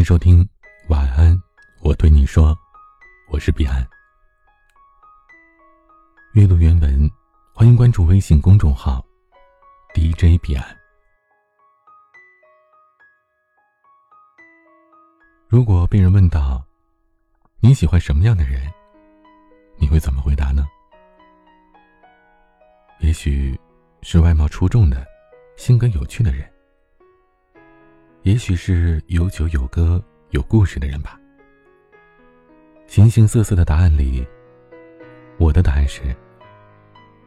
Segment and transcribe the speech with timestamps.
[0.00, 0.48] 迎收听
[0.88, 1.38] 晚安，
[1.82, 2.58] 我对你说，
[3.28, 3.86] 我是彼岸。
[6.32, 7.10] 阅读原文，
[7.52, 9.04] 欢迎关注微信公众号
[9.92, 10.74] DJ 彼岸。
[15.48, 16.64] 如果被人问到
[17.60, 18.72] 你喜欢什么样的人，
[19.76, 20.66] 你会怎么回答呢？
[23.00, 23.54] 也许
[24.00, 25.06] 是外貌出众的、
[25.58, 26.50] 性格有趣的人。
[28.22, 31.18] 也许是有酒有歌有故事的人吧。
[32.86, 34.26] 形形色色的答案里，
[35.38, 36.02] 我的答案是：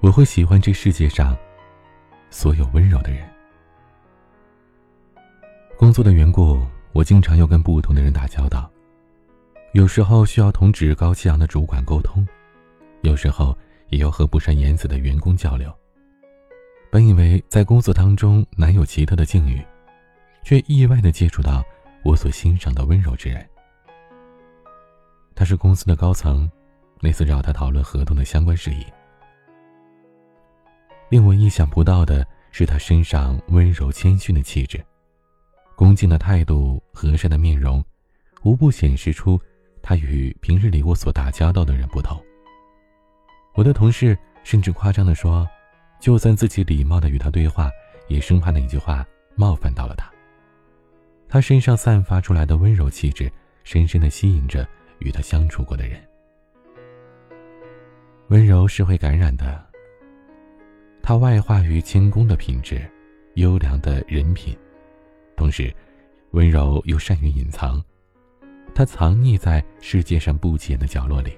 [0.00, 1.36] 我会喜欢这世界上
[2.28, 3.28] 所有温柔的人。
[5.76, 6.60] 工作的缘故，
[6.92, 8.68] 我经常要跟不同的人打交道，
[9.72, 12.26] 有时候需要同趾高气扬的主管沟通，
[13.02, 13.56] 有时候
[13.90, 15.72] 也要和不善言辞的员工交流。
[16.90, 19.64] 本以为在工作当中难有奇特的境遇。
[20.42, 21.64] 却意外的接触到
[22.02, 23.46] 我所欣赏的温柔之人。
[25.34, 26.50] 他是公司的高层，
[27.00, 28.84] 那次找他讨论合同的相关事宜。
[31.08, 34.84] 令我意想不到的是他身上温柔谦逊的气质，
[35.74, 37.84] 恭敬的态度，和善的面容，
[38.42, 39.40] 无不显示出
[39.82, 42.22] 他与平日里我所打交道的人不同。
[43.54, 45.48] 我的同事甚至夸张的说，
[45.98, 47.70] 就算自己礼貌的与他对话，
[48.08, 49.04] 也生怕那一句话
[49.36, 50.10] 冒犯到了他。
[51.30, 53.30] 他身上散发出来的温柔气质，
[53.62, 55.96] 深深的吸引着与他相处过的人。
[58.30, 59.64] 温柔是会感染的。
[61.00, 62.82] 他外化于谦恭的品质，
[63.34, 64.56] 优良的人品，
[65.36, 65.72] 同时，
[66.32, 67.82] 温柔又善于隐藏。
[68.74, 71.32] 他藏匿在世界上不起眼的角落里，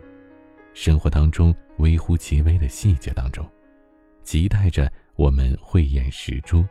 [0.73, 3.47] 生活当中微乎其微的细节当中，
[4.23, 6.65] 期待着我们慧眼识珠。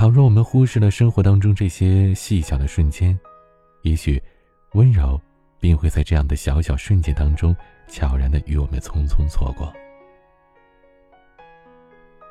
[0.00, 3.20] 倘若我们忽视了生活当中这些细小的瞬间，
[3.82, 4.18] 也许
[4.72, 5.20] 温柔
[5.58, 7.54] 便会在这样的小小瞬间当中
[7.86, 9.70] 悄然的与我们匆匆错过。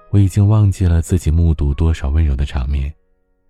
[0.10, 2.92] 我已经忘记了自己目睹多少温柔的场面，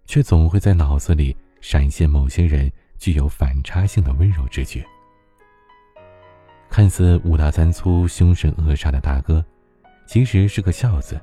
[0.05, 4.85] 却总会在脑子里闪现某些人具有反差性的温柔之举。
[6.69, 9.41] 看似五大三粗、凶神恶煞的大哥，
[10.05, 11.17] 其实是个孝子，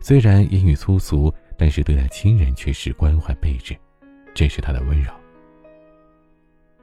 [0.00, 1.32] 虽然言语粗俗。
[1.60, 3.76] 但是对待亲人却是关怀备至，
[4.32, 5.12] 这是他的温柔。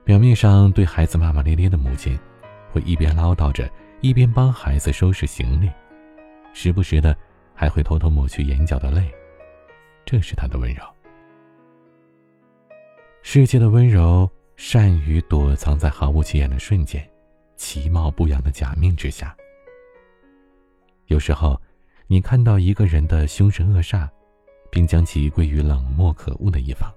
[0.04, 2.16] 表面上对孩子骂骂咧咧的母亲，
[2.72, 3.68] 会一边唠叨着，
[4.02, 5.68] 一边帮孩子收拾行李，
[6.54, 7.18] 时不时的
[7.56, 9.12] 还会偷偷抹去眼角的泪，
[10.06, 10.84] 这是他的温柔。
[13.24, 17.04] 世界的温柔善于躲藏在毫不起眼的瞬间，
[17.56, 19.36] 其貌不扬的假面之下。
[21.08, 21.60] 有时候，
[22.06, 24.08] 你看到一个人的凶神恶煞。
[24.78, 26.94] 并将其归于冷漠可恶的一方，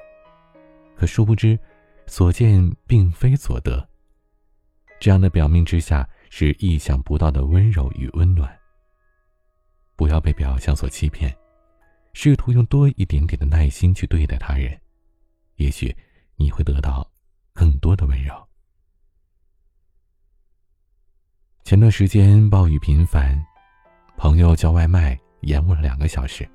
[0.95, 1.59] 可殊不知，
[2.07, 3.89] 所见并非所得。
[5.01, 8.55] 这样的表面之下是意想不到的温柔与温暖。
[9.97, 11.35] 不要被表象所欺骗，
[12.13, 14.79] 试图用多一点点的耐心去对待他人，
[15.57, 15.97] 也许
[16.37, 17.11] 你会得到
[17.55, 18.35] 更多的温柔。
[21.65, 23.43] 前段时间暴雨频繁，
[24.19, 26.47] 朋友叫外卖延误了两个小时。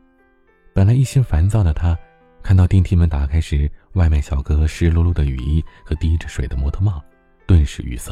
[0.76, 1.98] 本来一心烦躁的他，
[2.44, 7.02] 看到电梯门打开时，外卖小哥湿漉漉的雨衣和滴着水的摩托帽，
[7.48, 8.12] 顿时语塞，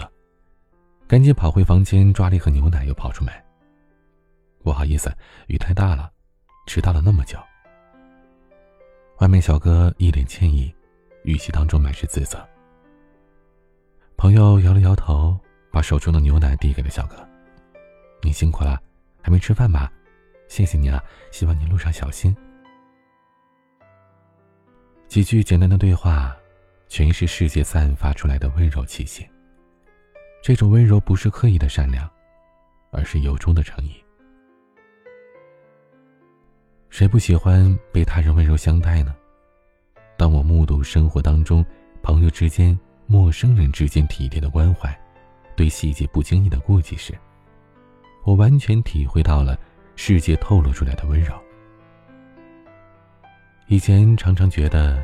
[1.05, 3.33] 赶紧跑回房间抓了一盒牛奶，又跑出门。
[4.63, 5.13] 不好意思，
[5.47, 6.09] 雨太大了，
[6.65, 7.37] 迟到了那么久。
[9.17, 10.73] 外卖小哥一脸歉意，
[11.25, 12.47] 语气当中满是自责。
[14.15, 15.37] 朋友摇了摇头，
[15.69, 17.17] 把手中的牛奶递给了小哥
[18.23, 18.81] ：“你辛苦了，
[19.21, 19.91] 还没吃饭吧？
[20.47, 22.33] 谢谢你了，希望你路上小心。”
[25.13, 26.35] 几句简单的对话，
[26.87, 29.23] 全是世界散发出来的温柔气息。
[30.41, 32.09] 这种温柔不是刻意的善良，
[32.89, 34.03] 而是由衷的诚意。
[36.89, 39.13] 谁不喜欢被他人温柔相待呢？
[40.17, 41.63] 当我目睹生活当中
[42.01, 42.75] 朋友之间、
[43.05, 44.99] 陌生人之间体贴的关怀，
[45.55, 47.13] 对细节不经意的顾忌时，
[48.23, 49.59] 我完全体会到了
[49.95, 51.39] 世界透露出来的温柔。
[53.67, 55.03] 以前常常觉得，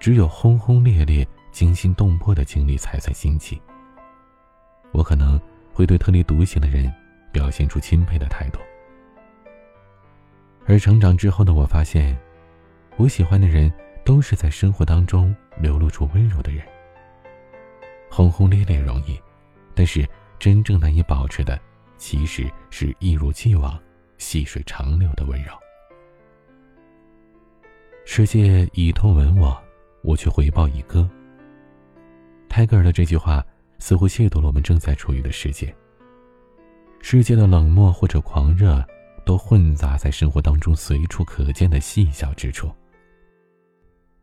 [0.00, 3.60] 只有轰轰烈烈、惊心动魄的经历才算新奇。
[4.90, 5.40] 我可能
[5.72, 6.92] 会对特立独行的人
[7.32, 8.58] 表现出钦佩的态度。
[10.66, 12.18] 而成长之后的我发现，
[12.96, 13.72] 我喜欢的人
[14.04, 16.62] 都是在生活当中流露出温柔的人。
[18.10, 19.18] 轰轰烈烈容易，
[19.74, 20.06] 但是
[20.38, 21.58] 真正难以保持的，
[21.96, 23.80] 其实是一如既往、
[24.18, 25.52] 细水长流的温柔。
[28.04, 29.56] 世界以痛吻我，
[30.02, 31.08] 我却回报以歌。
[32.48, 33.44] 泰戈尔的这句话
[33.78, 35.74] 似乎亵渎了我们正在处于的世界。
[37.00, 38.84] 世界的冷漠或者狂热，
[39.24, 42.70] 都混杂在生活当中随处可见的细小之处。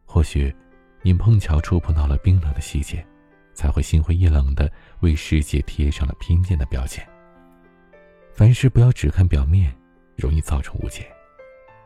[0.06, 0.54] 或许，
[1.02, 3.04] 你碰巧触碰到了冰冷的细节，
[3.54, 7.06] 才会心灰意冷的为世界贴上了偏见的标签。
[8.34, 9.74] 凡事不要只看表面，
[10.16, 11.08] 容易造成误解。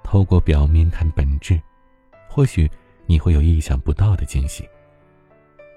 [0.04, 1.60] 透过表面看本质，
[2.34, 2.68] 或许
[3.06, 4.68] 你会有意想不到的惊喜，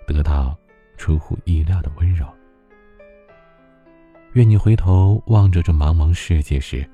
[0.07, 0.57] 得到
[0.97, 2.27] 出乎意料的温柔。
[4.33, 6.89] 愿你回头望着这茫茫世界时，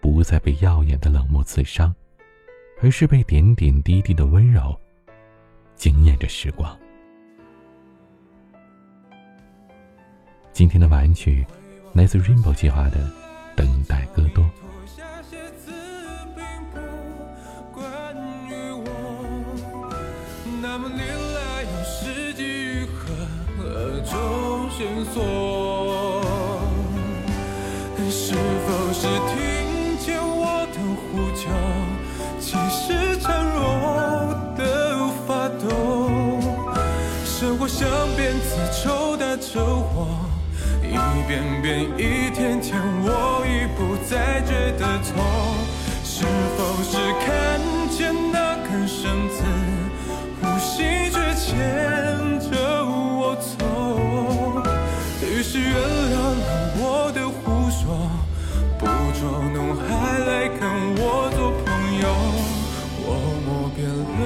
[0.00, 1.94] 不再被耀眼的冷漠刺伤，
[2.80, 4.74] 而是被点点滴滴的温柔
[5.76, 6.74] 惊艳着时光。
[10.54, 11.44] 今天的晚曲
[11.92, 12.96] 来自 Rainbow 计划的
[13.54, 14.42] 《等待戈多》。
[24.82, 25.16] 线索？
[28.10, 31.00] 是否是听见我的呼
[31.38, 31.42] 救？
[32.40, 33.24] 其实孱
[33.54, 33.56] 弱
[34.56, 34.60] 的
[35.24, 35.62] 发抖。
[37.24, 40.08] 生活像鞭子抽打着我，
[40.82, 40.96] 一
[41.28, 45.41] 遍遍一天天，我已不再觉得痛。
[58.78, 58.86] 不
[59.18, 60.60] 捉弄还来跟
[60.96, 61.66] 我做朋
[62.00, 62.04] 友。
[63.04, 63.08] 我
[63.44, 64.20] 摸遍了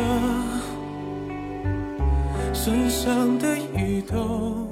[2.55, 4.67] 身上的衣兜，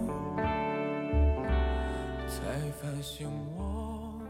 [2.28, 2.36] 才
[2.80, 4.20] 发现我。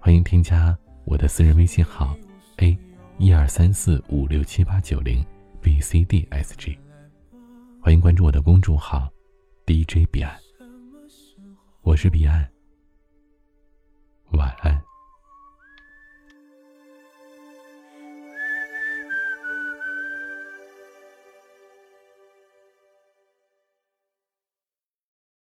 [0.00, 2.16] 欢迎添加我的私人微信号
[2.58, 2.76] a
[3.18, 5.24] 一二三四五六七八九零
[5.60, 6.78] b c d s g。
[7.80, 9.08] 欢迎关注我的公众号
[9.66, 10.34] DJ 彼岸，
[11.82, 12.48] 我是彼岸，
[14.32, 14.81] 晚安。